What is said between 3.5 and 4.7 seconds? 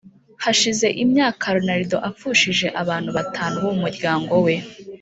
bo mu muryango we